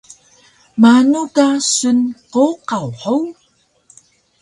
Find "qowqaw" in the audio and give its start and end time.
2.33-2.87